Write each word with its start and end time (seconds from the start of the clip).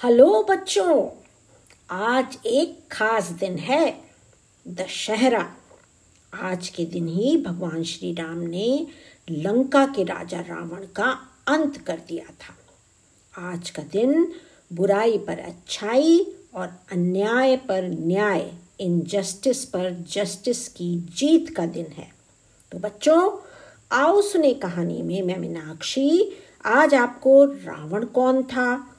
Hello 0.00 0.42
बच्चों, 0.50 1.08
आज 1.90 2.36
एक 2.46 2.78
खास 2.92 3.28
दिन 3.30 3.56
है, 3.58 4.00
दशहरा। 4.68 5.44
आज 6.34 6.68
के 6.68 6.84
दिन 6.84 7.06
ही 7.08 7.36
भगवान 7.36 7.82
श्री 7.82 8.12
राम 8.12 8.38
ने 8.38 8.86
लंका 9.30 9.86
के 9.86 10.04
राजा 10.04 10.40
रावण 10.40 10.84
का 10.86 11.10
अंत 11.48 11.76
कर 11.76 12.00
दिया 12.08 12.24
था। 12.24 12.54
आज 13.52 13.70
का 13.70 13.82
दिन 13.82 14.32
बुराई 14.72 15.18
पर 15.18 15.38
अच्छाई 15.38 16.20
और 16.54 16.68
अन्याय 16.92 17.56
पर 17.56 17.88
न्याय 17.88 18.52
इनजस्टिस 18.80 19.64
पर 19.64 19.90
जस्टिस 20.10 20.68
की 20.68 20.96
जीत 21.16 21.56
का 21.56 21.66
दिन 21.66 21.86
है। 21.86 22.12
तो 22.72 22.78
बच्चों, 22.78 23.30
आओ 23.92 24.20
सुने 24.22 24.54
कहानी 24.54 25.02
में 25.02 25.22
मैं 25.22 25.38
मीनाक्षी। 25.38 26.32
आज 26.64 26.94
आपको 26.94 27.44
रावण 27.44 28.04
कौन 28.04 28.42
था 28.42 28.90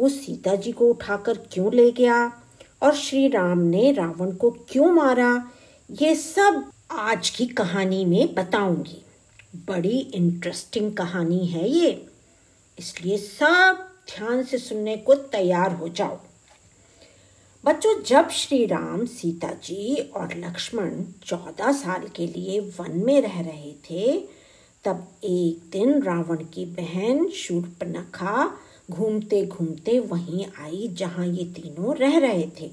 वो 0.00 0.08
सीता 0.08 0.54
जी 0.54 0.72
को 0.72 0.90
उठाकर 0.90 1.38
क्यों 1.52 1.74
ले 1.74 1.92
गया? 1.92 2.42
और 2.82 2.94
श्री 2.94 3.28
राम 3.28 3.58
ने 3.58 3.92
रावण 3.92 4.32
को 4.32 4.50
क्यों 4.50 4.92
मारा? 4.92 5.50
ये 5.90 6.14
सब 6.14 6.70
आज 6.90 7.30
की 7.30 7.46
कहानी 7.46 8.04
में 8.04 8.34
बताऊँगी। 8.34 9.04
बड़ी 9.56 9.98
इंटरेस्टिंग 9.98 10.96
कहानी 10.96 11.46
है 11.46 11.70
ये। 11.70 12.06
इसलिए 12.78 13.16
सब 13.18 13.90
ध्यान 14.16 14.42
से 14.42 14.58
सुनने 14.58 14.96
को 14.96 15.14
तैयार 15.14 15.72
हो 15.72 15.88
जाओ। 15.88 16.18
बच्चों, 17.64 18.02
जब 18.02 18.28
श्री 18.28 18.66
राम, 18.66 19.06
सीता 19.06 19.48
जी 19.48 19.96
और 19.96 20.36
लक्ष्मण 20.36 21.02
चौदह 21.24 21.72
साल 21.72 22.08
के 22.16 22.26
लिए 22.26 22.60
वन 22.60 22.92
में 23.04 23.20
रह 23.20 23.40
रहे 23.40 23.72
थे, 23.72 24.28
तब 24.84 25.08
एक 25.24 25.70
दिन 25.70 26.02
रावण 26.02 26.36
की 26.36 26.64
बहन 26.64 27.28
शूर्पनखा 27.28 28.60
घूमते 28.90 29.46
घूमते 29.46 29.98
वहीं 29.98 30.46
आई 30.60 30.88
जहाँ 30.88 31.26
ये 31.26 31.44
तीनों 31.44 31.96
रह 31.96 32.18
रहे 32.18 32.50
थे। 32.60 32.72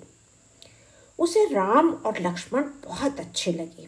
उसे 1.20 1.45
राम 1.45 1.89
और 1.89 2.22
लक्ष्मण 2.22 2.61
बहुत 2.61 3.19
अच्छे 3.19 3.52
लगे। 3.52 3.88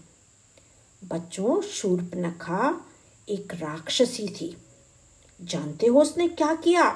बच्चों, 1.07 1.61
शूर्पनखा 1.61 2.85
एक 3.29 3.53
राक्षसी 3.53 4.27
थी। 4.27 4.57
जानते 5.41 5.87
हो 5.87 6.01
उसने 6.01 6.27
क्या 6.27 6.55
किया? 6.55 6.89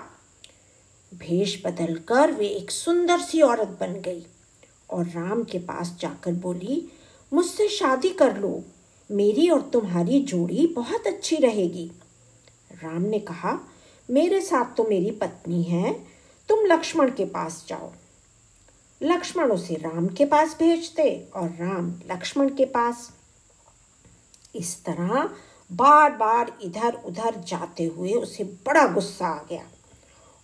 भेष 1.14 1.66
बदलकर 1.66 2.32
वे 2.32 2.48
एक 2.48 2.72
सुंदर 2.72 3.20
सी 3.22 3.42
औरत 3.42 3.78
बन 3.80 3.94
गई 3.94 4.26
और 4.90 5.06
राम 5.06 5.44
के 5.44 5.60
पास 5.60 5.98
जाकर 6.00 6.32
बोली, 6.32 6.92
मुझसे 7.34 7.70
शादी 7.70 8.10
कर 8.10 8.38
लो। 8.38 8.64
मेरी 9.12 9.50
और 9.50 9.62
तुम्हारी 9.62 10.22
जोड़ी 10.22 10.68
बहुत 10.68 11.08
अच्छी 11.08 11.36
रहेगी। 11.36 11.92
राम 12.72 13.02
ने 13.02 13.20
कहा 13.20 13.60
मेरे 14.14 14.40
साथ 14.42 14.76
तो 14.78 14.84
मेरी 14.84 15.12
पत्नी 15.12 15.62
है, 15.64 15.94
तुम 16.50 16.66
लक्ष्मण 16.66 17.12
के 17.12 17.26
पास 17.26 17.64
जाओ। 17.68 17.92
लक्ष्मण 19.02 19.52
उसे 19.52 19.76
राम 19.76 20.08
के 20.08 20.26
पास 20.26 20.56
भेजते 20.60 21.10
और 21.36 21.50
राम 21.50 21.90
लक्ष्मण 22.12 22.50
के 22.50 22.66
पास। 22.66 23.10
इस 24.56 24.76
तरह 24.86 25.30
बार 25.72 26.12
बार 26.12 26.52
इधर 26.64 27.02
उधर 27.06 27.40
जाते 27.48 27.86
हुए 27.86 28.14
उसे 28.14 28.44
बड़ा 28.44 28.86
गुस्सा 28.88 29.28
आ 29.28 29.42
गया 29.50 29.66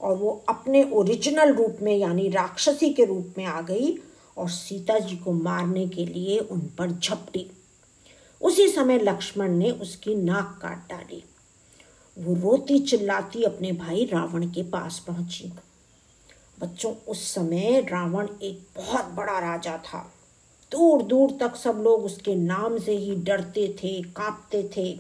और 0.02 0.18
वो 0.18 0.32
अपने 0.50 0.84
ओरिजिनल 0.92 1.54
रूप 1.54 1.78
में, 1.82 1.96
यानी 1.98 2.30
राक्षसी 2.30 2.94
के 2.94 3.06
रूप 3.06 3.34
में 3.38 3.46
आ 3.46 3.62
गई 3.62 3.98
और 4.38 4.50
सीता 4.50 5.00
जी 5.00 5.18
को 5.18 5.32
मारने 5.34 5.88
के 5.88 6.06
लिए 6.06 6.40
उन 6.40 6.60
पर 6.78 6.92
झपटी। 6.92 7.50
उसी 8.42 8.68
समय 8.68 9.00
लक्ष्मण 9.00 9.58
ने 9.58 9.72
उसकी 9.72 10.16
नाक 10.16 10.60
काट 10.62 10.90
डाली। 10.90 11.24
वो 12.20 12.34
रोती 12.34 12.80
चिल्लाती 12.80 13.44
अपने 13.44 13.72
भाई 13.72 14.06
रावण 14.06 14.46
के 14.48 14.64
पास 14.64 15.04
पहुँची। 15.08 15.54
बच्चों, 16.60 16.94
उस 17.08 17.34
समय 17.34 17.82
रावण 17.82 18.28
एक 18.42 18.68
बहुत 18.76 19.06
बड़ा 19.06 19.40
राजा 19.40 19.78
था। 19.78 20.14
दूर 20.72 21.02
दूर 21.02 21.32
तक 21.40 21.56
सब 21.56 21.76
लोग 21.84 22.06
उसके 22.06 22.36
नाम 22.36 22.80
से 22.80 22.92
ही 22.92 23.16
डरते 23.16 23.76
थे, 23.84 24.02
कांपते 24.02 24.70
थे। 24.78 25.00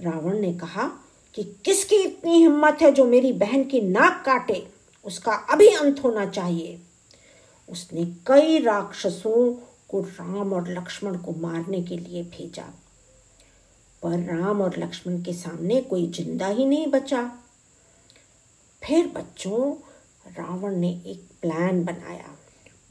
रावण 0.00 0.38
ने 0.38 0.54
कहा 0.54 0.90
कि 1.34 1.56
किसकी 1.64 1.96
इतनी 1.96 2.38
हिम्मत 2.38 2.78
है 2.82 2.92
जो 2.92 3.04
मेरी 3.04 3.32
बहन 3.32 3.64
की 3.64 3.80
नाक 3.80 4.22
काटे? 4.26 4.68
उसका 5.04 5.32
अभी 5.32 5.68
अंत 5.68 6.04
होना 6.04 6.26
चाहिए। 6.26 6.80
उसने 7.68 8.04
कई 8.04 8.58
राक्षसों 8.58 9.54
को 9.88 10.00
राम 10.00 10.52
और 10.52 10.68
लक्ष्मण 10.68 11.16
को 11.16 11.32
मारने 11.32 11.82
के 11.82 11.96
लिए 11.96 12.22
भेजा। 12.22 12.85
पर 14.06 14.36
राम 14.36 14.60
और 14.60 14.78
लक्ष्मण 14.78 15.22
के 15.22 15.32
सामने 15.32 15.80
कोई 15.80 16.06
ज़िंदा 16.10 16.46
ही 16.46 16.64
नहीं 16.64 16.86
बचा। 16.86 17.38
फिर 18.84 19.06
बच्चों, 19.06 19.74
रावण 20.26 20.76
ने 20.76 21.02
एक 21.06 21.28
प्लान 21.42 21.84
बनाया। 21.84 22.38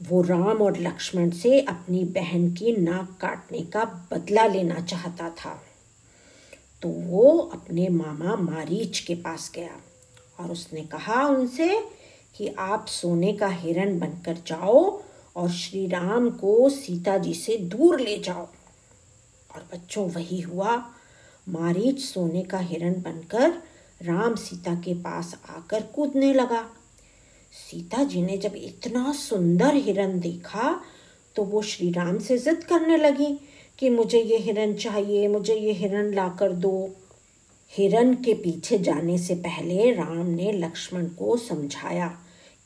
वो 0.02 0.22
राम 0.22 0.62
और 0.62 0.78
लक्ष्मण 0.78 1.30
से 1.30 1.60
अपनी 1.60 2.04
बहन 2.04 2.52
की 2.52 2.76
नाक 2.76 3.18
काटने 3.20 3.60
का 3.60 3.84
बदला 3.84 4.46
लेना 4.46 4.80
चाहता 4.80 5.30
था। 5.30 5.62
तो 6.82 6.88
वो 6.88 7.38
अपने 7.38 7.88
मामा 7.88 8.36
मारीच 8.36 9.00
के 9.00 9.14
पास 9.14 9.52
गया 9.54 9.80
और 10.40 10.50
उसने 10.50 10.80
कहा 10.80 11.26
उनसे 11.26 11.84
कि 12.36 12.54
आप 12.58 12.86
सोने 12.86 13.32
का 13.32 13.48
हिरण 13.48 13.98
बनकर 13.98 14.34
जाओ 14.34 15.02
और 15.36 15.50
श्री 15.50 15.86
राम 15.86 16.30
को 16.30 16.68
सीता 16.68 17.18
जी 17.18 17.34
से 17.34 17.56
दूर 17.56 18.00
ले 18.00 18.18
जाओ। 18.18 18.48
और 19.54 19.68
बच्चों, 19.72 20.10
वही 20.10 20.40
हुआ। 20.40 20.92
मारीच 21.46 22.00
सोने 22.00 22.42
का 22.42 22.58
हिरण 22.58 22.94
बनकर 23.02 23.50
राम 24.00 24.34
सीता 24.34 24.74
के 24.74 24.94
पास 24.94 25.34
आकर 25.50 25.82
कूदने 25.94 26.32
लगा। 26.34 26.62
सीता 27.52 28.02
जी 28.04 28.22
ने 28.22 28.36
जब 28.38 28.56
इतना 28.56 29.12
सुंदर 29.12 29.74
हिरण 29.74 30.18
देखा 30.20 30.80
तो 31.36 31.44
वो 31.44 31.62
श्री 31.62 31.90
राम 31.92 32.18
से 32.18 32.38
जिद 32.38 32.64
करने 32.64 32.96
लगी 32.96 33.38
कि 33.78 33.90
मुझे 33.90 34.20
ये 34.20 34.36
हिरण 34.36 34.74
चाहिए, 34.74 35.26
मुझे 35.28 35.54
ये 35.54 35.72
हिरण 35.72 36.12
ला 36.14 36.28
कर 36.28 36.52
दो। 36.52 36.90
हिरण 37.72 38.14
के 38.14 38.34
पीछे 38.34 38.78
जाने 38.78 39.18
से 39.18 39.34
पहले 39.34 39.90
राम 39.92 40.26
ने 40.26 40.52
लक्ष्मण 40.52 41.06
को 41.08 41.36
समझाया 41.36 42.08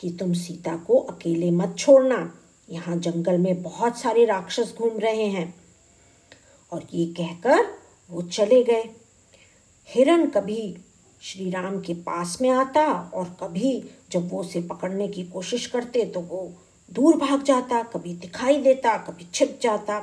कि 0.01 0.11
तुम 0.11 0.33
सीता 0.35 0.77
को 0.77 0.99
अकेले 1.11 1.51
मत 1.51 1.75
छोड़ना, 1.79 2.33
यहाँ 2.69 2.97
जंगल 2.97 3.39
में 3.39 3.63
बहुत 3.63 3.99
सारे 3.99 4.25
राक्षस 4.25 4.75
घूम 4.79 4.99
रहे 4.99 5.27
हैं। 5.27 5.55
और 6.73 6.87
ये 6.95 7.07
कहकर 7.15 7.80
वो 8.10 8.22
चले 8.22 8.62
गए। 8.65 8.84
हिरण 9.88 10.26
कभी 10.31 10.76
श्री 11.22 11.50
राम 11.50 11.81
के 11.81 11.94
पास 12.03 12.37
में 12.41 12.48
आता 12.50 12.87
और 13.15 13.25
कभी 13.41 13.72
जब 14.12 14.31
वो 14.31 14.41
उसे 14.41 14.60
पकड़ने 14.62 15.09
की 15.09 15.25
कोशिश 15.25 15.66
करते 15.66 16.04
तो 16.04 16.21
वो 16.21 16.50
दूर 16.88 17.16
भाग 17.16 17.43
जाता, 17.43 17.82
कभी 17.82 18.15
दिखाई 18.15 18.56
देता, 18.56 18.97
कभी 18.98 19.26
छिप 19.34 19.59
जाता। 19.62 19.98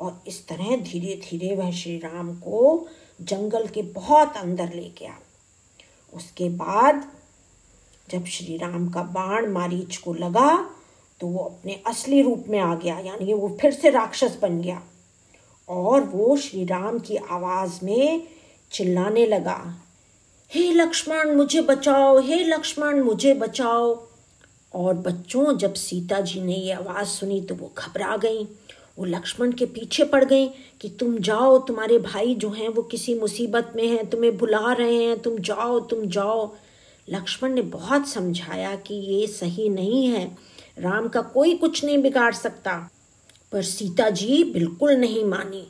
और 0.00 0.22
इस 0.26 0.46
तरह 0.48 0.76
धीरे 0.76 1.14
धीरे 1.24 1.54
वह 1.56 1.70
श्री 1.72 1.96
राम 1.98 2.34
को 2.36 2.88
जंगल 3.20 3.66
के 3.66 3.82
बहुत 3.92 4.36
अंदर 4.36 4.72
ले 4.74 4.88
गया 4.98 5.16
उसके 6.12 6.48
बाद 6.48 7.04
जब 8.08 8.24
श्री 8.26 8.56
राम 8.56 8.88
का 8.88 9.02
बाण 9.12 9.50
मारीच 9.52 9.96
को 9.96 10.14
लगा 10.14 10.56
तो 11.20 11.26
वो 11.26 11.44
अपने 11.44 11.80
असली 11.86 12.22
रूप 12.22 12.44
में 12.48 12.58
आ 12.58 12.74
गया, 12.74 12.98
यानी 12.98 13.32
वो 13.32 13.56
फिर 13.60 13.72
से 13.72 13.90
राक्षस 13.90 14.38
बन 14.42 14.60
गया। 14.60 14.82
और 15.68 16.00
वो 16.00 16.36
श्री 16.36 16.64
राम 16.64 16.98
की 16.98 17.16
आवाज़ 17.16 17.84
में 17.84 18.26
चिल्लाने 18.72 19.26
लगा, 19.26 19.78
हे 20.54 20.72
लक्ष्मण, 20.72 21.36
मुझे 21.36 21.60
बचाओ, 21.60 22.20
हे 22.20 22.44
लक्ष्मण, 22.44 23.00
मुझे 23.00 23.34
बचाओ। 23.34 24.06
और 24.74 24.94
बच्चों, 24.94 25.58
जब 25.58 25.74
सीता 25.74 26.20
जी 26.20 26.40
ने 26.40 26.54
ये 26.54 26.72
आवाज़ 26.72 27.06
सुनी 27.06 27.40
तो 27.40 27.54
वो 27.54 27.72
घबरा 27.78 28.16
गई। 28.16 28.44
वो 28.98 29.04
लक्ष्मण 29.04 29.52
के 29.52 29.66
पीछे 29.66 30.04
पड़ 30.04 30.24
गई 30.24 30.46
कि, 30.80 30.88
तुम 30.88 31.18
जाओ, 31.18 31.58
तुम्हारे 31.58 31.98
भाई 31.98 32.34
जो 32.34 32.50
हैं 32.50 32.68
वो 32.68 32.82
किसी 32.82 33.14
मुसीबत 33.14 33.72
में 33.76 33.88
हैं, 33.88 34.10
तुम्हें 34.10 34.38
बुला 34.38 34.72
रहे 34.72 35.04
हैं, 35.04 35.18
तुम 35.18 35.38
जाओ 35.38 35.80
तुम 35.80 36.06
जाओ। 36.06 36.54
लक्ष्मण 37.10 37.52
ने 37.52 37.62
बहुत 37.62 38.08
समझाया 38.08 38.76
कि 38.76 38.94
ये 38.94 39.26
सही 39.26 39.68
नहीं 39.68 40.06
है, 40.06 40.38
राम 40.78 41.08
का 41.08 41.20
कोई 41.20 41.54
कुछ 41.54 41.84
नहीं 41.84 41.98
बिगाड़ 41.98 42.34
सकता। 42.34 42.90
पर 43.52 43.62
सीता 43.62 44.10
जी 44.10 44.44
बिल्कुल 44.44 44.92
नहीं 44.92 45.24
मानी। 45.24 45.66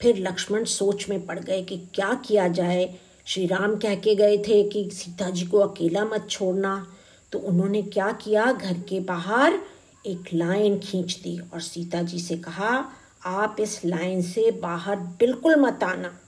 फिर 0.00 0.16
लक्ष्मण 0.18 0.64
सोच 0.64 1.08
में 1.08 1.26
पड़ 1.26 1.38
गए 1.38 1.62
कि 1.62 1.76
क्या 1.94 2.14
किया 2.14 2.48
जाए। 2.48 2.98
श्री 3.26 3.46
राम 3.46 3.76
कह 3.76 3.94
के 3.94 4.14
गए 4.14 4.38
थे 4.38 4.62
कि 4.68 4.90
सीता 4.90 5.30
जी 5.30 5.46
को 5.46 5.58
अकेला 5.58 6.04
मत 6.04 6.26
छोड़ना। 6.30 6.92
तो 7.32 7.38
उन्होंने 7.38 7.82
क्या 7.82 8.12
किया? 8.12 8.52
घर 8.52 8.72
के 8.72 9.00
बाहर 9.00 9.58
एक 10.06 10.24
लाइन 10.34 10.78
खींच 10.78 11.20
दी 11.20 11.38
और 11.54 11.60
सीता 11.60 12.02
जी 12.02 12.18
से 12.18 12.36
कहा, 12.36 12.92
आप 13.24 13.56
इस 13.60 13.84
लाइन 13.84 14.22
से 14.22 14.50
बाहर 14.50 14.96
बिल्कुल 14.96 15.56
मत 15.56 15.82
आना। 15.82 16.18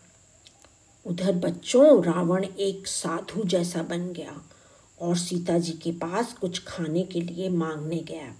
उधर 1.06 1.32
बच्चों, 1.32 2.04
रावण 2.04 2.44
एक 2.44 2.86
साधु 2.86 3.44
जैसा 3.44 3.82
बन 3.82 4.12
गया 4.12 4.42
और 5.00 5.16
सीता 5.16 5.58
जी 5.58 5.72
के 5.72 5.92
पास 5.92 6.32
कुछ 6.32 6.62
खाने 6.64 7.02
के 7.02 7.20
लिए 7.20 7.48
मांगने 7.48 7.96
गया। 7.96 8.34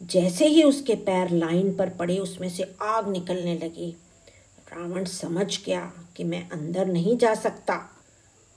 जैसे 0.00 0.46
ही 0.46 0.62
उसके 0.62 0.94
पैर 0.94 1.30
लाइन 1.30 1.74
पर 1.76 1.88
पड़े, 1.88 2.18
उसमें 2.18 2.48
से 2.48 2.74
आग 2.82 3.08
निकलने 3.08 3.54
लगी। 3.54 3.90
रावण 4.72 5.04
समझ 5.04 5.46
गया 5.64 5.80
कि 6.16 6.24
मैं 6.24 6.48
अंदर 6.50 6.86
नहीं 6.86 7.16
जा 7.16 7.34
सकता। 7.34 7.80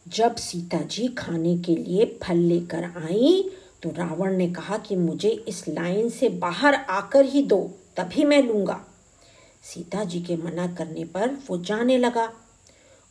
जब 0.05 0.35
सीता 0.35 0.77
जी 0.81 1.07
खाने 1.07 1.57
के 1.57 1.75
लिए 1.75 2.05
फल 2.23 2.37
लेकर 2.37 2.83
आई 2.83 3.51
तो 3.83 3.89
रावण 3.89 4.35
ने 4.37 4.49
कहा 4.49 4.77
कि 4.77 4.95
मुझे 4.95 5.29
इस 5.47 5.67
लाइन 5.67 6.09
से 6.09 6.29
बाहर 6.29 6.75
आकर 6.75 7.25
ही 7.25 7.41
दो, 7.43 7.59
तभी 7.97 8.23
मैं 8.23 8.41
लूँगा। 8.43 8.79
सीता 9.63 10.03
जी 10.03 10.21
के 10.21 10.35
मना 10.35 10.67
करने 10.67 11.03
पर 11.05 11.37
वो 11.49 11.57
जाने 11.57 11.97
लगा। 11.97 12.31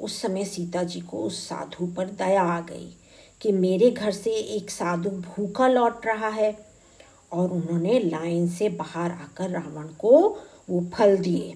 उस 0.00 0.20
समय 0.22 0.44
सीता 0.44 0.82
जी 0.82 1.00
को 1.00 1.22
उस 1.22 1.42
साधु 1.48 1.86
पर 1.86 2.06
दया 2.18 2.42
आ 2.42 2.60
गई 2.60 2.88
कि 3.40 3.52
मेरे 3.52 3.90
घर 3.90 4.12
से 4.12 4.30
एक 4.30 4.70
साधु 4.70 5.10
भूखा 5.10 5.68
लौट 5.68 6.06
रहा 6.06 6.28
है। 6.28 6.67
और 7.32 7.50
उन्होंने 7.50 7.98
लाइन 7.98 8.48
से 8.48 8.68
बाहर 8.68 9.10
आकर 9.10 9.50
रावण 9.50 9.86
को 9.86 10.38
वो 10.70 10.86
फल 10.94 11.16
दिए। 11.16 11.54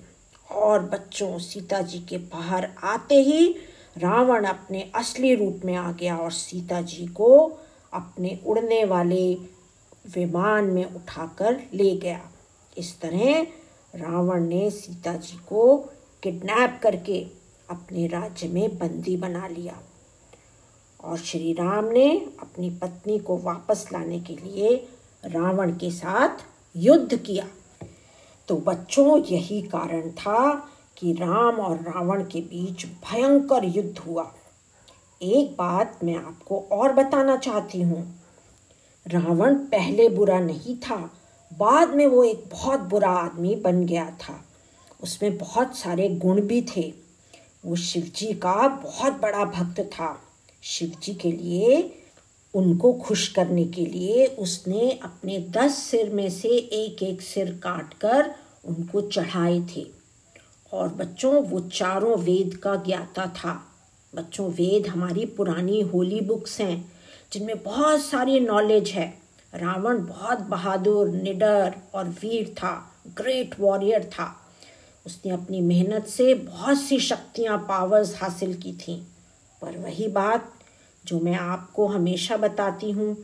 और 0.50 0.80
बच्चों, 0.80 1.38
सीता 1.38 1.82
जी 1.82 1.98
के 1.98 2.18
बाहर 2.18 2.70
आते 2.84 3.14
ही 3.14 3.56
रावण 3.98 4.44
अपने 4.44 4.90
असली 4.94 5.34
रूप 5.34 5.60
में 5.64 5.76
आ 5.76 5.92
गया 5.92 6.16
और 6.16 6.32
सीता 6.32 6.80
जी 6.80 7.06
को 7.06 7.58
अपने 7.92 8.40
उड़ने 8.46 8.84
वाले 8.84 9.34
विमान 10.14 10.64
में 10.64 10.84
उठाकर 10.84 11.62
ले 11.74 11.96
गया। 11.96 12.30
इस 12.78 13.00
तरह 13.00 13.46
रावण 13.94 14.44
ने 14.44 14.70
सीता 14.70 15.14
जी 15.14 15.36
को 15.36 15.76
किडनैप 16.22 16.80
करके 16.82 17.26
अपने 17.70 18.06
राज्य 18.06 18.48
में 18.48 18.78
बंदी 18.78 19.16
बना 19.16 19.48
लिया। 19.48 19.78
और 21.04 21.18
श्री 21.18 21.52
राम 21.52 21.84
ने 21.84 22.26
अपनी 22.40 22.70
पत्नी 22.70 23.18
को 23.18 23.38
वापस 23.38 23.88
लाने 23.92 24.20
के 24.20 24.32
लिए 24.32 24.88
रावण 25.24 25.70
के 25.70 25.90
साथ 25.90 26.44
युद्ध 26.76 27.16
किया। 27.16 27.46
तो 28.48 28.56
बच्चों, 28.56 29.24
यही 29.24 29.62
कारण 29.62 30.10
था 30.10 30.68
कि 30.98 31.12
राम 31.12 31.56
और 31.56 31.76
रावण 31.76 32.24
के 32.24 32.40
बीच 32.40 32.86
भयंकर 32.86 33.64
युद्ध 33.64 33.98
हुआ। 33.98 34.34
एक 35.22 35.50
बात 35.50 35.98
मैं 36.04 36.16
आपको 36.16 36.68
और 36.72 36.92
बताना 36.92 37.36
चाहती 37.36 37.82
हूँ। 37.82 38.20
रावण 39.08 39.54
पहले 39.54 40.08
बुरा 40.08 40.40
नहीं 40.40 40.76
था, 40.76 41.10
बाद 41.58 41.94
में 41.94 42.06
वो 42.06 42.24
एक 42.24 42.44
बहुत 42.52 42.80
बुरा 42.80 43.10
आदमी 43.10 43.54
बन 43.54 43.86
गया 43.86 44.10
था। 44.10 44.44
उसमें 45.02 45.38
बहुत 45.38 45.76
सारे 45.76 46.08
गुण 46.08 46.40
भी 46.40 46.66
थे। 46.76 46.94
वो 47.64 47.76
शिवजी 47.76 48.32
का 48.34 48.68
बहुत 48.68 49.12
बड़ा 49.12 49.44
भक्त 49.44 49.80
था। 49.80 50.22
शिवजी 50.62 51.14
के 51.14 51.32
लिए 51.32 52.01
उनको 52.54 52.92
खुश 52.92 53.28
करने 53.28 53.64
के 53.64 53.86
लिए 53.86 54.26
उसने 54.26 55.00
अपने 55.02 55.38
दस 55.38 55.78
सिर 55.78 56.10
में 56.10 56.30
से 56.30 56.48
एक 56.48 57.02
एक 57.02 57.22
सिर 57.22 57.50
काट 57.50 57.94
कर 57.94 58.34
उनको 58.64 59.00
चढ़ाए 59.00 59.60
थे। 59.60 59.86
और 60.72 60.88
बच्चों, 60.88 61.42
वो 61.42 61.60
चारों 61.60 62.18
वेद 62.18 62.54
का 62.54 62.76
ज्ञाता 62.76 63.26
था। 63.26 63.66
बच्चों, 64.14 64.50
वेद 64.50 64.86
हमारी 64.86 65.26
पुरानी 65.26 65.80
होली 65.80 66.20
बुक्स 66.20 66.60
हैं, 66.60 66.92
जिनमें 67.32 67.62
बहुत 67.62 68.00
सारी 68.00 68.40
नॉलेज 68.40 68.88
है। 68.88 69.18
रावण 69.54 70.06
बहुत 70.06 70.38
बहादुर, 70.38 71.08
निडर 71.08 71.74
और 71.94 72.08
वीर 72.08 72.48
था 72.48 72.92
ग्रेट 73.16 73.60
वॉरियर 73.60 74.04
था। 74.04 74.40
उसने 75.06 75.32
अपनी 75.32 75.60
मेहनत 75.60 76.06
से 76.06 76.34
बहुत 76.34 76.80
सी 76.80 76.98
शक्तियाँ 76.98 77.58
पावर्स 77.58 78.22
हासिल 78.22 78.54
की 78.54 78.72
थी। 78.72 79.06
पर 79.62 79.78
वही 79.78 80.08
बात 80.08 80.52
जो 81.06 81.20
मैं 81.20 81.34
आपको 81.34 81.86
हमेशा 81.86 82.36
बताती 82.36 82.90
हूँ 82.90 83.16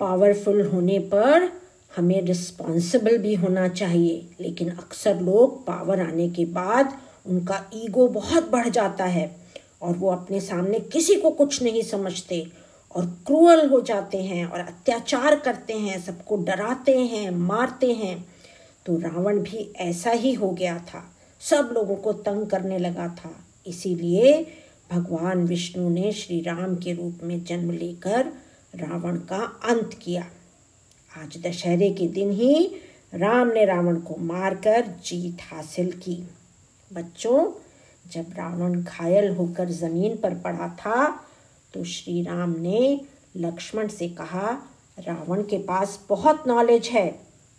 पावरफुल 0.00 0.66
होने 0.66 0.98
पर 0.98 1.52
हमें 1.96 2.22
रिस्पॉन्सिबल 2.22 3.18
भी 3.18 3.34
होना 3.34 3.68
चाहिए। 3.68 4.28
लेकिन 4.40 4.70
अक्सर 4.70 5.20
लोग 5.20 5.66
पावर 5.66 6.00
आने 6.00 6.28
के 6.28 6.44
बाद 6.44 6.98
उनका 7.26 7.70
ईगो 7.74 8.08
बहुत 8.08 8.50
बढ़ 8.50 8.68
जाता 8.68 9.04
है 9.04 9.36
और 9.82 9.96
वो 9.96 10.10
अपने 10.10 10.40
सामने 10.40 10.80
किसी 10.80 11.14
को 11.14 11.30
कुछ 11.30 11.62
नहीं 11.62 11.82
समझते 11.82 12.46
और 12.96 13.06
क्रूअल 13.26 13.68
हो 13.68 13.80
जाते 13.80 14.22
हैं 14.22 14.46
और 14.46 14.60
अत्याचार 14.60 15.38
करते 15.38 15.72
हैं, 15.72 16.02
सबको 16.02 16.36
डराते 16.36 16.98
हैं, 16.98 17.30
मारते 17.30 17.92
हैं। 17.92 18.28
तो 18.86 18.96
रावण 18.96 19.38
भी 19.38 19.72
ऐसा 19.76 20.10
ही 20.10 20.32
हो 20.32 20.50
गया 20.50 20.78
था। 20.78 21.16
सब 21.40 21.70
लोगों 21.72 21.96
को 21.96 22.12
तंग 22.12 22.46
करने 22.46 22.78
लगा 22.78 23.08
था। 23.08 23.44
इसीलिए 23.66 24.46
भगवान 24.90 25.44
विष्णु 25.46 25.88
ने 25.88 26.10
श्री 26.12 26.40
राम 26.40 26.74
के 26.76 26.92
रूप 26.92 27.18
में 27.22 27.42
जन्म 27.44 27.70
लेकर 27.70 28.26
रावण 28.74 29.16
का 29.22 29.40
अंत 29.64 29.98
किया। 30.02 30.22
आज 31.12 31.36
दशहरे 31.46 31.90
के 31.90 32.06
दिन 32.08 32.30
ही 32.30 32.54
राम 33.14 33.48
ने 33.48 33.64
रावण 33.64 33.96
को 34.00 34.16
मारकर 34.18 34.86
जीत 35.04 35.38
हासिल 35.42 35.90
की। 35.92 36.16
बच्चों, 36.90 37.50
जब 38.12 38.32
रावण 38.38 38.80
घायल 38.82 39.28
होकर 39.36 39.70
ज़मीन 39.70 40.16
पर 40.16 40.34
पड़ा 40.34 40.68
था 40.80 41.08
तो 41.74 41.84
श्री 41.84 42.22
राम 42.22 42.54
ने 42.60 43.00
लक्ष्मण 43.36 43.88
से 43.88 44.08
कहा, 44.10 44.50
रावण 44.98 45.42
के 45.42 45.58
पास 45.58 45.98
बहुत 46.08 46.44
नॉलेज 46.48 46.88
है। 46.88 47.08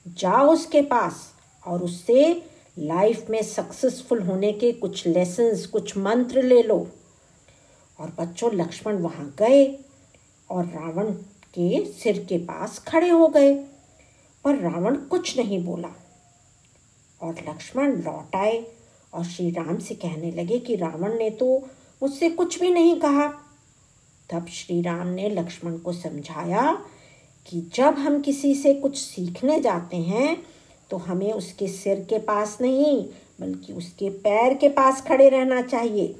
जाओ 0.08 0.52
उसके 0.54 0.82
पास 0.84 1.28
और 1.66 1.84
उससे 1.84 2.32
लाइफ 2.78 3.30
में 3.30 3.42
सक्सेसफुल 3.44 4.22
होने 4.22 4.52
के 4.54 4.72
कुछ 4.74 5.08
लेसन्स 5.08 5.66
कुछ 5.68 5.98
मंत्र 5.98 6.44
ले 6.44 6.62
लो। 6.64 6.88
और 8.00 8.14
बच्चों 8.20 8.54
लक्ष्मण 8.54 8.98
वहाँ 8.98 9.34
गए 9.40 9.66
और 10.50 10.66
रावण 10.66 11.12
के 11.54 11.86
सिर 11.94 12.26
के 12.30 12.38
पास 12.38 12.78
खड़े 12.88 13.10
हो 13.10 13.28
गए, 13.28 13.54
पर 14.46 14.60
रावण 14.62 14.96
कुछ 15.08 15.38
नहीं 15.38 15.64
बोला। 15.66 15.90
और 17.22 17.36
लक्ष्मण 17.50 17.96
लौट 17.96 18.36
आए 18.36 18.64
और 19.14 19.24
श्री 19.26 19.50
राम 19.52 19.78
से 19.78 19.96
कहने 19.96 20.32
लगे 20.32 20.60
कि 20.60 20.76
रावण 20.76 21.18
ने 21.18 21.30
तो 21.30 21.58
मुझसे 22.02 22.30
कुछ 22.30 22.60
भी 22.60 22.70
नहीं 22.72 23.00
कहा। 23.00 23.28
तब 24.30 24.48
श्री 24.48 24.82
राम 24.82 25.08
ने 25.08 25.30
लक्ष्मण 25.30 25.78
को 25.78 25.94
समझाया 25.94 26.72
कि 27.46 27.62
जब 27.74 27.98
हम 27.98 28.20
किसी 28.22 28.54
से 28.56 28.74
कुछ 28.74 28.98
सीखने 28.98 29.60
जाते 29.60 29.98
हैं 29.98 30.38
तो 30.92 30.98
हमें 30.98 31.32
उसके 31.34 31.68
सिर 31.68 32.06
के 32.10 32.20
पास 32.20 32.58
नहीं, 32.62 33.04
बल्कि 33.42 33.74
उसके 33.74 34.10
पैर 34.10 34.54
के 34.54 34.70
पास 34.70 35.02
खड़े 35.02 35.30
रहना 35.30 35.62
चाहिए। 35.62 36.16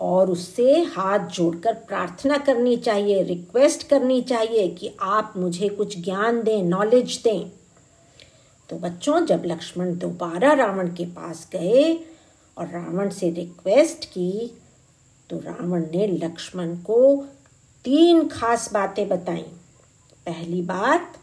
और 0.00 0.30
उससे 0.30 0.80
हाथ 0.84 1.26
जोड़कर 1.28 1.74
प्रार्थना 1.86 2.38
करनी 2.38 2.76
चाहिए 2.76 3.22
रिक्वेस्ट 3.22 3.86
करनी 3.88 4.20
चाहिए 4.22 4.68
कि 4.68 4.90
आप 5.00 5.32
मुझे 5.36 5.68
कुछ 5.68 5.98
ज्ञान 6.00 6.42
दें 6.42 6.62
नॉलेज 6.62 7.20
दें। 7.24 7.50
तो 8.70 8.76
बच्चों, 8.76 9.24
जब 9.26 9.42
लक्ष्मण 9.46 9.96
दोबारा 9.98 10.52
रावण 10.52 10.88
के 10.88 11.04
पास 11.04 11.48
गए 11.52 11.94
और 12.56 12.66
रावण 12.66 13.10
से 13.10 13.30
रिक्वेस्ट 13.30 14.04
की 14.04 14.60
तो 15.30 15.38
रावण 15.38 15.84
ने 15.94 16.06
लक्ष्मण 16.06 16.76
को 16.76 17.24
तीन 17.84 18.26
खास 18.28 18.72
बातें 18.72 19.08
बताई। 19.08 19.44
पहली 20.26 20.62
बात, 20.62 21.16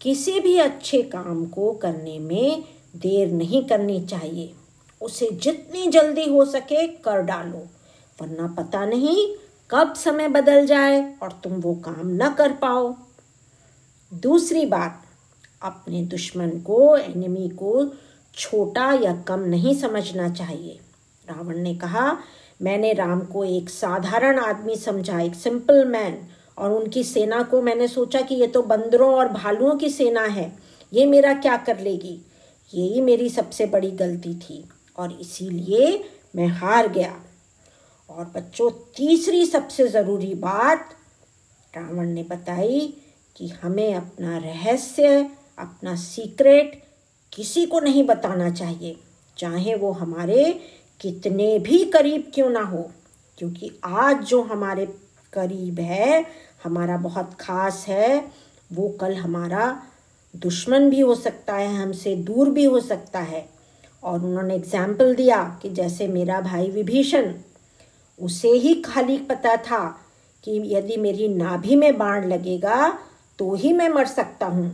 किसी 0.00 0.40
भी 0.40 0.56
अच्छे 0.58 1.02
काम 1.02 1.44
को 1.46 1.72
करने 1.72 2.18
में 2.18 2.64
देर 2.96 3.32
नहीं 3.32 3.62
करनी 3.64 4.00
चाहिए। 4.06 4.52
उसे 5.00 5.30
जितनी 5.32 5.86
जल्दी 5.86 6.28
हो 6.28 6.44
सके 6.44 6.86
कर 6.86 7.22
डालो। 7.22 7.66
वरना 8.22 8.46
पता 8.58 8.84
नहीं 8.86 9.34
कब 9.70 9.94
समय 9.94 10.28
बदल 10.28 10.66
जाए 10.66 11.14
और 11.22 11.40
तुम 11.44 11.52
वो 11.52 11.74
काम 11.74 12.08
न 12.14 12.34
कर 12.38 12.52
पाओ। 12.52 12.94
दूसरी 14.12 14.64
बात, 14.66 15.02
अपने 15.62 16.02
दुश्मन 16.02 16.50
को 16.60 16.96
एनिमी 16.96 17.48
को 17.48 17.86
छोटा 18.34 18.92
या 18.92 19.14
कम 19.28 19.40
नहीं 19.40 19.74
समझना 19.74 20.28
चाहिए। 20.28 20.78
रावण 21.28 21.56
ने 21.56 21.74
कहा, 21.74 22.18
मैंने 22.62 22.92
राम 22.92 23.20
को 23.20 23.44
एक 23.44 23.70
साधारण 23.70 24.38
आदमी 24.38 24.76
समझा, 24.76 25.20
एक 25.20 25.34
सिंपल 25.34 25.84
मैन 25.84 26.18
और 26.58 26.72
उनकी 26.72 27.04
सेना 27.04 27.42
को 27.42 27.62
मैंने 27.62 27.88
सोचा 27.88 28.20
कि 28.20 28.34
ये 28.34 28.46
तो 28.46 28.62
बंदरों 28.62 29.14
और 29.14 29.28
भालुओं 29.28 29.74
की 29.76 29.90
सेना 29.90 30.22
है। 30.22 30.52
ये 30.92 31.06
मेरा 31.06 31.34
क्या 31.34 31.56
कर 31.56 31.80
लेगी? 31.80 32.18
यही 32.74 33.00
मेरी 33.00 33.28
सबसे 33.30 33.66
बड़ी 33.66 33.90
गलती 33.90 34.34
थी, 34.34 34.64
और 34.98 35.12
इसीलिए 35.12 36.04
मैं 36.36 36.46
हार 36.46 36.88
गया। 36.88 37.14
और 38.12 38.24
बच्चों, 38.24 38.70
तीसरी 38.70 39.46
सबसे 39.46 39.88
ज़रूरी 39.88 40.34
बात, 40.34 40.90
रावण 41.76 42.06
ने 42.06 42.22
बताई 42.22 42.94
कि 43.36 43.48
हमें 43.48 43.94
अपना 43.94 44.38
रहस्य, 44.38 45.30
अपना 45.58 45.94
सीक्रेट 45.96 46.82
किसी 47.32 47.66
को 47.66 47.80
नहीं 47.80 48.04
बताना 48.04 48.50
चाहिए, 48.50 48.96
चाहे 49.38 49.74
वो 49.74 49.92
हमारे 49.92 50.60
कितने 51.00 51.58
भी 51.58 51.84
करीब 51.84 52.30
क्यों 52.34 52.50
ना 52.50 52.60
हो, 52.60 52.90
क्योंकि 53.38 53.70
आज 53.84 54.24
जो 54.24 54.42
हमारे 54.42 54.86
करीब 55.32 55.80
है, 55.80 56.26
हमारा 56.64 56.96
बहुत 56.96 57.36
खास 57.40 57.84
है, 57.88 58.30
वो 58.72 58.88
कल 58.88 59.14
हमारा 59.14 59.82
दुश्मन 60.36 60.90
भी 60.90 61.00
हो 61.00 61.14
सकता 61.14 61.54
है, 61.54 61.82
हमसे 61.82 62.16
दूर 62.16 62.50
भी 62.50 62.64
हो 62.64 62.80
सकता 62.80 63.20
है। 63.20 63.48
और 64.02 64.24
उन्होंने 64.24 64.54
एग्ज़ाम्पल 64.54 65.14
दिया 65.14 65.58
कि 65.62 65.70
जैसे 65.70 66.08
मेरा 66.08 66.40
भाई 66.40 66.70
विभीषण 66.70 67.32
उसे 68.22 68.48
ही 68.50 68.74
खाली 68.82 69.16
पता 69.24 69.56
था 69.60 69.84
कि 70.44 70.60
यदि 70.66 70.96
मेरी 70.96 71.28
नाभि 71.28 71.76
में 71.76 71.96
बाण 71.98 72.26
लगेगा 72.28 72.88
तो 73.38 73.54
ही 73.54 73.72
मैं 73.72 73.88
मर 73.88 74.06
सकता 74.06 74.46
हूँ, 74.46 74.70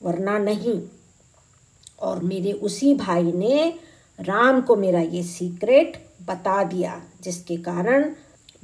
वरना 0.00 0.38
नहीं। 0.38 0.80
और 2.00 2.22
मेरे 2.24 2.52
उसी 2.52 2.94
भाई 2.94 3.32
ने 3.32 3.72
राम 4.18 4.60
को 4.60 4.76
मेरा 4.76 5.00
ये 5.00 5.22
सीक्रेट 5.22 5.96
बता 6.28 6.62
दिया, 6.64 7.00
जिसके 7.22 7.56
कारण 7.58 8.10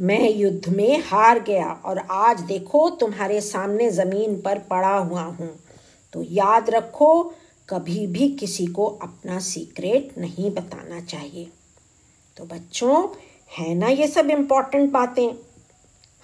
मैं 0.00 0.30
युद्ध 0.30 0.68
में 0.68 1.02
हार 1.02 1.38
गया 1.40 1.66
और 1.84 1.98
आज 1.98 2.40
देखो 2.42 2.88
तुम्हारे 3.00 3.40
सामने 3.40 3.90
ज़मीन 3.90 4.40
पर 4.40 4.58
पड़ा 4.70 4.96
हुआ 4.96 5.22
हूँ। 5.22 5.50
तो 6.12 6.22
याद 6.22 6.70
रखो, 6.70 7.22
कभी 7.68 8.06
भी 8.06 8.28
किसी 8.30 8.66
को 8.66 8.86
अपना 9.02 9.38
सीक्रेट 9.40 10.18
नहीं 10.18 10.50
बताना 10.50 11.00
चाहिए। 11.02 11.48
तो 12.36 12.44
बच्चों 12.46 13.06
है 13.58 13.74
ना 13.74 13.88
ये 13.88 14.06
सब 14.06 14.30
इंपॉर्टेंट 14.30 14.92
बातें? 14.92 15.34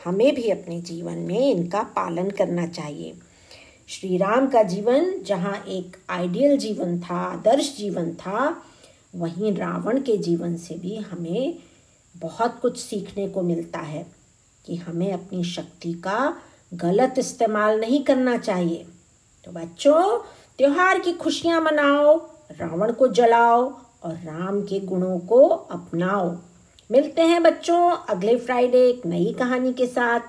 हमें 0.05 0.35
भी 0.35 0.51
अपने 0.51 0.81
जीवन 0.81 1.19
में 1.19 1.53
इनका 1.53 1.83
पालन 1.83 2.31
करना 2.31 2.67
चाहिए। 2.67 3.19
श्री 3.89 4.17
राम 4.17 4.47
का 4.47 4.63
जीवन, 4.63 5.23
जहाँ 5.23 5.65
एक 5.69 5.97
आइडियल 6.11 6.59
जीवन 6.59 7.01
था, 7.01 7.17
आदर्श 7.17 7.77
जीवन 7.77 8.15
था, 8.15 8.63
वहीं 9.15 9.53
रावण 9.53 10.01
के 10.01 10.17
जीवन 10.17 10.57
से 10.57 10.75
भी 10.75 10.97
हमें 10.97 11.59
बहुत 12.17 12.59
कुछ 12.63 12.81
सीखने 12.81 13.29
को 13.29 13.43
मिलता 13.43 13.79
है 13.79 14.07
कि 14.67 14.77
हमें 14.77 15.13
अपनी 15.13 15.45
शक्ति 15.45 15.93
का 15.93 16.37
गलत 16.75 17.15
इस्तेमाल 17.19 17.81
नहीं 17.81 18.05
करना 18.05 18.37
चाहिए। 18.37 18.87
तो 19.45 19.53
बच्चों, 19.53 20.19
त्योहार 20.59 20.99
की 20.99 21.13
खुशियाँ 21.13 21.61
मनाओ, 21.61 22.17
रावण 22.53 22.93
को 22.93 23.09
जलाओ 23.09 23.81
और 24.03 24.15
राम 24.15 24.63
के 24.63 24.81
गुणों 24.81 25.19
को 25.19 25.49
अपनाओ। 25.49 26.37
मिलते 26.93 27.23
हैं 27.23 27.43
बच्चों 27.43 27.91
अगले 28.09 28.37
फ्राइडे 28.37 28.79
एक 28.89 29.07
नई 29.07 29.33
कहानी 29.39 29.73
के 29.73 29.87
साथ। 29.87 30.21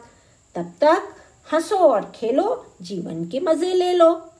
तब 0.55 0.74
तक 0.82 1.08
हंसो 1.53 1.77
और 1.77 2.12
खेलो, 2.15 2.65
जीवन 2.82 3.25
के 3.25 3.39
मज़े 3.39 3.74
ले 3.74 3.93
लो। 3.93 4.33